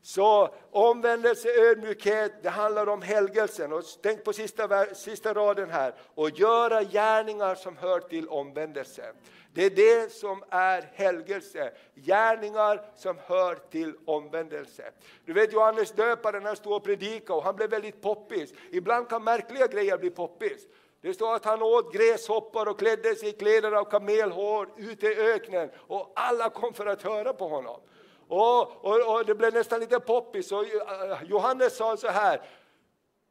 [0.08, 3.74] Så omvändelse, ödmjukhet, det handlar om helgelsen.
[3.74, 5.94] Och tänk på sista, sista raden här.
[6.16, 9.14] Och göra gärningar som hör till omvändelse.
[9.54, 14.92] Det är det som är helgelse, gärningar som hör till omvändelse.
[15.26, 18.54] Du vet Johannes döparen, han stod och predikade och han blev väldigt poppis.
[18.72, 20.68] Ibland kan märkliga grejer bli poppis.
[21.02, 25.16] Det står att han åt gräshoppar och klädde sig i kläder av kamelhår ute i
[25.34, 27.82] öknen och alla kom för att höra på honom.
[28.28, 32.42] Och, och, och det blev nästan lite poppis och eh, Johannes sa så här,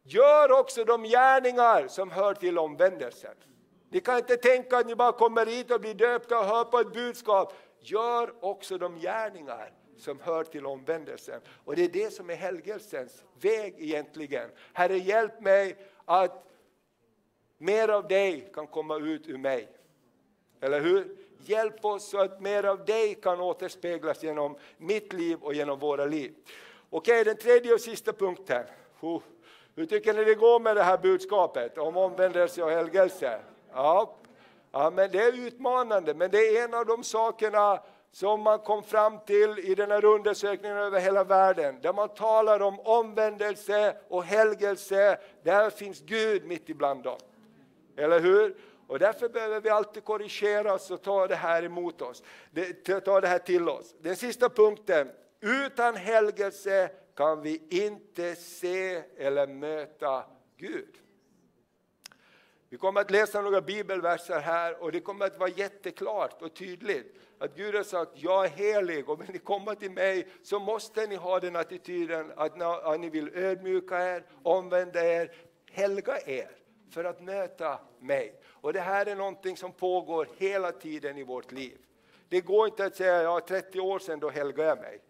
[0.03, 3.35] gör också de gärningar som hör till omvändelsen.
[3.91, 6.79] Ni kan inte tänka att ni bara kommer hit och blir döpta och hör på
[6.79, 7.53] ett budskap.
[7.81, 11.41] Gör också de gärningar som hör till omvändelsen.
[11.65, 14.51] Och det är det som är helgelsens väg egentligen.
[14.73, 16.47] Herre hjälp mig att
[17.59, 19.69] mer av dig kan komma ut ur mig.
[20.61, 21.17] Eller hur?
[21.39, 26.05] Hjälp oss så att mer av dig kan återspeglas genom mitt liv och genom våra
[26.05, 26.35] liv.
[26.91, 28.65] Okej, den tredje och sista punkten.
[29.75, 33.41] Hur tycker ni det går med det här budskapet om omvändelse och helgelse?
[33.73, 34.17] Ja,
[34.73, 37.81] ja, men det är utmanande, men det är en av de sakerna
[38.13, 42.63] som man kom fram till i den här undersökningen över hela världen, där man talar
[42.63, 47.19] om omvändelse och helgelse, där finns Gud mitt ibland dem.
[47.97, 48.57] Eller hur?
[48.87, 52.23] Och därför behöver vi alltid korrigera oss och ta det här emot oss,
[53.05, 53.95] ta det här till oss.
[54.01, 55.11] Den sista punkten,
[55.41, 60.25] utan helgelse kan vi inte se eller möta
[60.57, 61.01] Gud.
[62.69, 67.17] Vi kommer att läsa några bibelverser här och det kommer att vara jätteklart och tydligt
[67.39, 71.07] att Gud har sagt jag är helig och vill ni komma till mig så måste
[71.07, 75.33] ni ha den attityden att ni vill ödmjuka er, omvända er,
[75.71, 76.51] helga er
[76.91, 78.41] för att möta mig.
[78.67, 81.79] Och det här är någonting som pågår hela tiden i vårt liv.
[82.29, 85.01] Det går inte att säga ja 30 år sedan då helgade jag mig.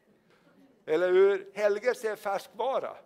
[0.87, 1.51] Eller hur?
[1.55, 2.97] Helgelse är färskvara.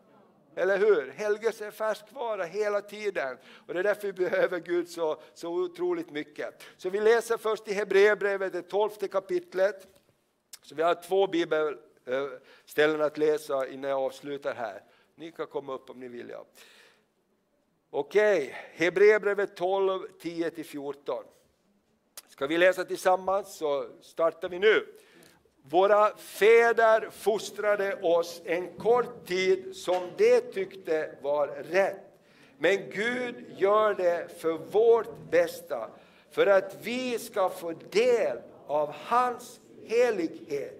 [0.54, 1.10] Eller hur?
[1.10, 3.36] Helgelse är färskvara hela tiden.
[3.66, 6.62] Och det är därför vi behöver Gud så, så otroligt mycket.
[6.76, 9.86] Så vi läser först i Hebreerbrevet, det tolfte kapitlet.
[10.62, 14.82] Så vi har två bibelställen att läsa innan jag avslutar här.
[15.14, 16.28] Ni kan komma upp om ni vill.
[16.28, 16.44] Ja.
[17.92, 21.22] Okej, Hebreerbrevet 12, 10-14.
[22.28, 24.86] Ska vi läsa tillsammans så startar vi nu.
[25.62, 32.00] Våra fäder fostrade oss en kort tid som de tyckte var rätt.
[32.58, 35.90] Men Gud gör det för vårt bästa,
[36.30, 40.79] för att vi ska få del av hans helighet.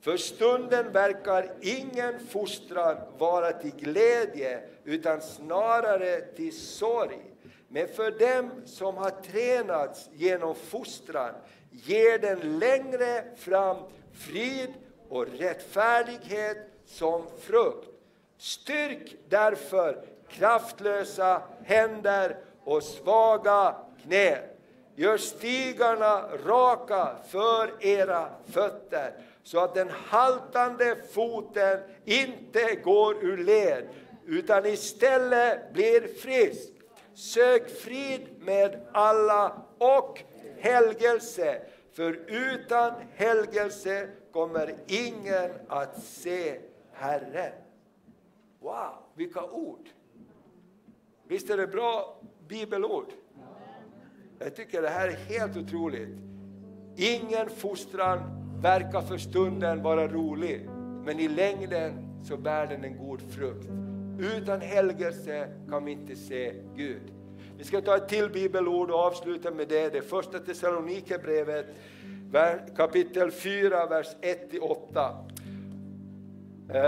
[0.00, 7.18] För stunden verkar ingen fostran vara till glädje, utan snarare till sorg.
[7.68, 11.34] Men för dem som har tränats genom fostran
[11.70, 13.76] ger den längre fram
[14.12, 14.74] frid
[15.08, 17.88] och rättfärdighet som frukt.
[18.38, 24.38] Styrk därför kraftlösa händer och svaga knän.
[24.94, 29.12] Gör stigarna raka för era fötter
[29.42, 33.88] så att den haltande foten inte går ur led
[34.26, 36.72] utan istället blir frisk.
[37.14, 40.22] Sök frid med alla och
[40.58, 41.62] helgelse
[41.92, 46.60] för utan helgelse kommer ingen att se
[46.92, 47.52] Herren.
[48.60, 49.88] Wow, vilka ord!
[51.28, 53.12] Visst är det bra bibelord?
[54.38, 56.08] Jag tycker det här är helt otroligt.
[56.96, 60.68] Ingen fostran verkar för stunden vara rolig,
[61.04, 61.92] men i längden
[62.24, 63.68] så bär den en god frukt.
[64.36, 67.02] Utan helgelse kan vi inte se Gud.
[67.58, 69.92] Vi ska ta ett till bibelord och avsluta med det.
[69.92, 71.66] Det första Thessalonikerbrevet
[72.76, 75.14] kapitel 4, vers 1-8.
[76.70, 76.80] Eh,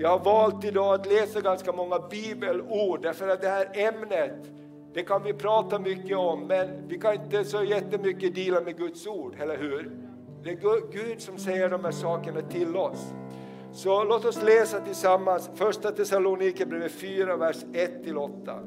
[0.00, 4.50] jag har valt idag att läsa ganska många bibelord därför att det här ämnet
[4.94, 9.06] det kan vi prata mycket om men vi kan inte så jättemycket dela med Guds
[9.06, 9.90] ord, eller hur?
[10.44, 13.12] Det är Gud som säger de här sakerna till oss.
[13.72, 18.58] Så låt oss läsa tillsammans första Thessalonikerbrevet 4, vers 1-8.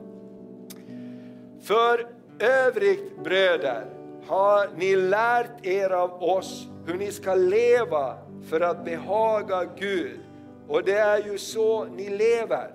[1.62, 2.08] För
[2.40, 3.86] övrigt bröder
[4.28, 8.18] har ni lärt er av oss hur ni ska leva
[8.50, 10.20] för att behaga Gud.
[10.68, 12.72] Och det är ju så ni lever.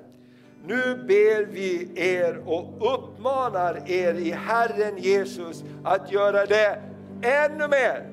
[0.67, 6.83] Nu ber vi er och uppmanar er i Herren Jesus att göra det
[7.23, 8.10] ännu mer.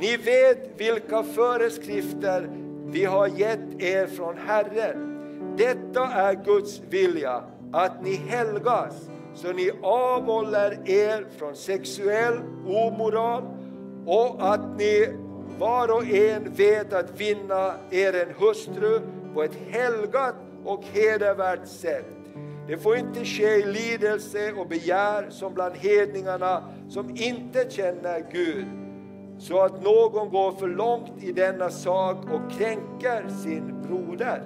[0.00, 2.50] Ni vet vilka föreskrifter
[2.86, 5.18] vi har gett er från Herren.
[5.56, 7.42] Detta är Guds vilja,
[7.72, 13.42] att ni helgas så ni avhåller er från sexuell omoral
[14.06, 15.08] och att ni
[15.58, 19.00] var och en vet att vinna er en hustru
[19.34, 20.34] på ett helgat
[20.64, 22.06] och hedervärt sätt.
[22.68, 28.66] Det får inte ske i lidelse och begär som bland hedningarna som inte känner Gud,
[29.38, 34.42] så att någon går för långt i denna sak och kränker sin broder.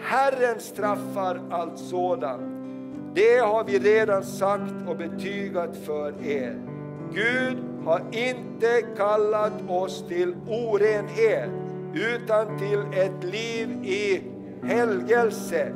[0.00, 2.42] Herren straffar allt sådant.
[3.14, 6.60] Det har vi redan sagt och betygat för er.
[7.12, 11.50] Gud har inte kallat oss till orenhet
[11.94, 14.22] utan till ett liv i
[14.62, 15.72] helgelse.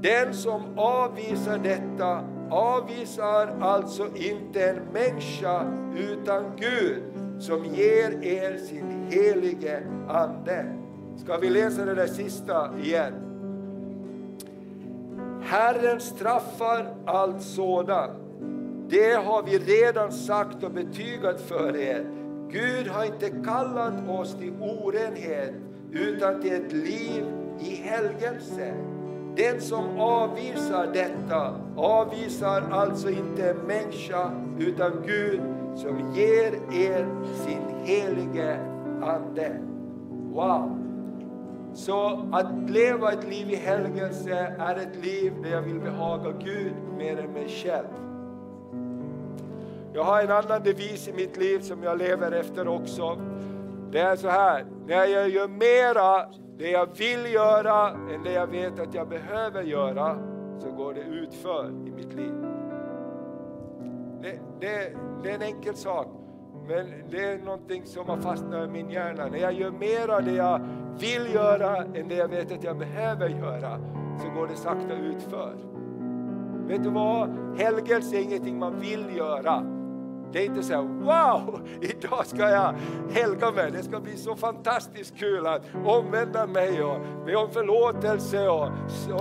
[0.00, 5.62] Den som avvisar detta avvisar alltså inte en människa
[5.96, 7.02] utan Gud
[7.38, 10.64] som ger er sin helige Ande.
[11.16, 13.12] Ska vi läsa det där sista igen?
[15.42, 18.12] Herren straffar allt sådant.
[18.88, 22.06] Det har vi redan sagt och betygat för er.
[22.50, 25.54] Gud har inte kallat oss till orenhet
[25.92, 27.24] utan till ett liv
[27.60, 28.74] i helgelse.
[29.36, 35.40] Den som avvisar detta avvisar alltså inte en människa utan Gud
[35.78, 37.06] som ger er
[37.44, 38.58] sin helige
[39.02, 39.60] Ande.
[40.32, 40.78] Wow!
[41.74, 46.72] Så att leva ett liv i helgelse är ett liv där jag vill behaga Gud
[46.96, 47.86] mer än mig själv.
[49.92, 53.18] Jag har en annan devis i mitt liv som jag lever efter också.
[53.90, 58.46] Det är så här, när jag gör mera det jag vill göra än det jag
[58.46, 60.18] vet att jag behöver göra,
[60.58, 62.57] så går det utför i mitt liv
[64.22, 66.06] det, det, det är en enkel sak.
[66.68, 69.26] Men det är någonting som har fastnat i min hjärna.
[69.26, 70.60] När jag gör mer av det jag
[70.98, 73.78] vill göra än det jag vet att jag behöver göra,
[74.22, 75.54] så går det sakta utför.
[76.66, 77.28] Vet du vad?
[77.58, 79.62] Helgelse är ingenting man vill göra.
[80.32, 82.74] Det är inte så här, wow, idag ska jag
[83.10, 83.70] helga mig.
[83.70, 88.68] Det ska bli så fantastiskt kul att omvända mig och be om förlåtelse och,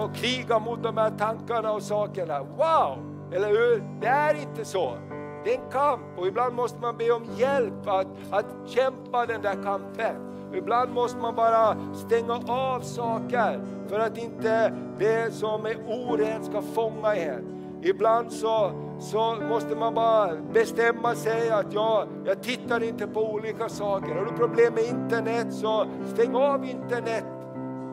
[0.03, 2.39] och kriga mot de här tankarna och sakerna.
[2.39, 3.83] Wow, eller hur?
[4.01, 4.97] Det är inte så.
[5.43, 9.41] Det är en kamp och ibland måste man be om hjälp att, att kämpa den
[9.41, 10.15] där kampen.
[10.53, 16.61] Ibland måste man bara stänga av saker för att inte det som är orent ska
[16.61, 17.57] fånga en.
[17.81, 23.69] Ibland så, så måste man bara bestämma sig att jag, jag tittar inte på olika
[23.69, 24.15] saker.
[24.15, 27.25] Har du problem med internet så stäng av internet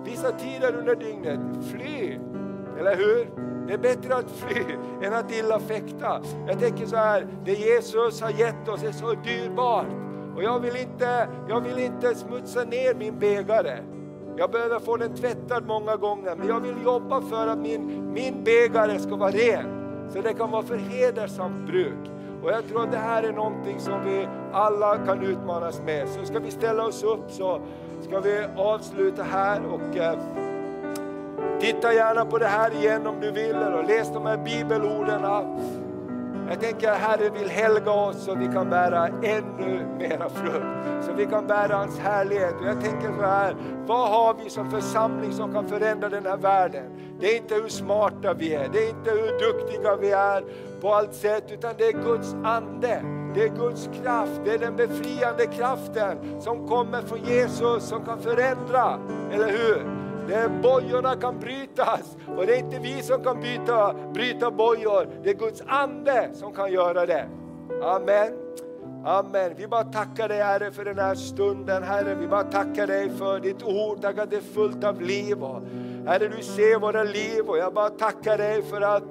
[0.04, 1.40] vissa tider under dygnet.
[1.70, 2.18] Fly!
[2.78, 3.53] Eller hur?
[3.66, 4.64] Det är bättre att fly
[5.02, 6.20] än att illa fäkta.
[6.46, 9.86] Jag tänker så här, det Jesus har gett oss är så dyrbart.
[10.36, 13.78] Och jag vill inte, jag vill inte smutsa ner min bägare.
[14.36, 18.44] Jag behöver få den tvättad många gånger, men jag vill jobba för att min, min
[18.44, 19.66] bägare ska vara ren.
[20.12, 22.10] Så det kan vara för hedersamt bruk.
[22.42, 26.08] Och jag tror att det här är någonting som vi alla kan utmanas med.
[26.08, 27.60] Så ska vi ställa oss upp så
[28.02, 29.60] ska vi avsluta här.
[29.66, 29.96] och...
[29.96, 30.53] Eh,
[31.64, 35.22] Titta gärna på det här igen om du vill och läs de här bibelorden.
[36.48, 41.06] Jag tänker att Herren vill helga oss så vi kan bära ännu mera frukt.
[41.06, 42.54] Så vi kan bära hans härlighet.
[42.60, 43.56] Och jag tänker så här,
[43.86, 46.84] vad har vi som församling som kan förändra den här världen?
[47.20, 50.44] Det är inte hur smarta vi är, det är inte hur duktiga vi är
[50.80, 53.02] på allt sätt, utan det är Guds ande.
[53.34, 58.18] Det är Guds kraft, det är den befriande kraften som kommer från Jesus som kan
[58.20, 58.98] förändra,
[59.32, 60.03] eller hur?
[60.28, 65.30] Det bojorna kan brytas och det är inte vi som kan bryta, bryta bojor, det
[65.30, 67.28] är Guds ande som kan göra det.
[67.82, 68.32] Amen.
[69.04, 69.52] Amen.
[69.56, 72.14] Vi bara tackar dig Herre för den här stunden Herre.
[72.14, 75.36] Vi bara tackar dig för ditt ord, tack att det är fullt av liv.
[76.06, 79.02] Herre du ser våra liv och jag bara tackar dig för att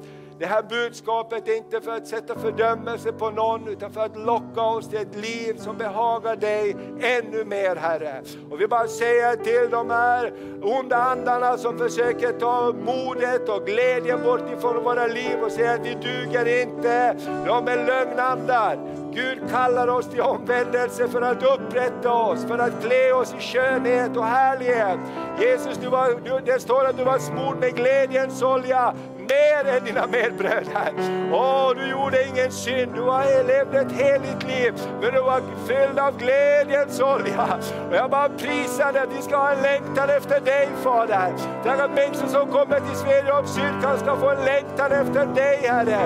[0.44, 4.62] det här budskapet är inte för att sätta fördömelse på någon utan för att locka
[4.62, 8.22] oss till ett liv som behagar dig ännu mer Herre.
[8.52, 14.24] Och vi bara säger till de här onda andarna som försöker ta modet och glädjen
[14.24, 17.14] bort ifrån våra liv och säger att vi duger inte.
[17.46, 18.80] De är lögnandar.
[19.14, 24.18] Gud kallar oss till omvändelse för att upprätta oss, för att klä oss i skönhet
[24.18, 25.00] och härlighet.
[25.40, 28.94] Jesus, du var, du, det står att du var smord med glädjens olja
[29.34, 30.92] mer än dina medbröder.
[31.32, 36.00] Åh, du gjorde ingen synd, du har levt ett heligt liv, men du var fylld
[36.00, 37.60] av glädjens olja.
[37.90, 41.34] Och jag bara prisar dig att vi ska ha en längtan efter dig Fader.
[41.64, 46.00] Tack att människor som kommer till Svedjeholmskyrkan ska få en längtan efter dig Herre.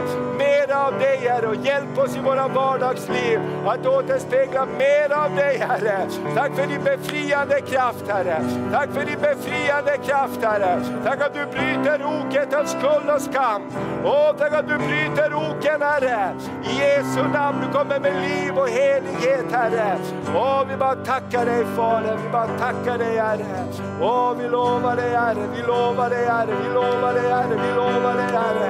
[0.47, 5.57] Mer av dig Herre och hjälp oss i våra vardagsliv att återspegla mer av dig
[5.57, 6.07] Herre.
[6.35, 8.41] Tack för din befriande kraft Herre.
[8.71, 10.81] Tack för din befriande kraft Herre.
[11.05, 13.61] Tack att du bryter oket av skuld och skam.
[14.05, 16.35] Åh, tack att du bryter oken Herre.
[16.63, 19.97] I Jesu namn, du kommer med liv och helighet Herre.
[20.35, 23.65] Åh, vi bara tackar dig Fader, vi bara tackar dig Herre.
[24.01, 28.13] Åh, vi lovar dig Herre, vi lovar dig Herre, vi lovar dig Herre, vi lovar
[28.15, 28.67] dig Herre.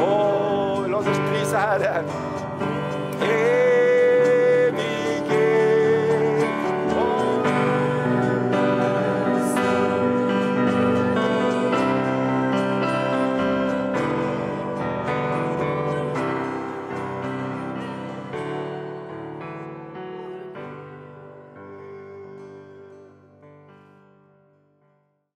[0.00, 1.04] Oh, los
[1.86, 3.71] Herre.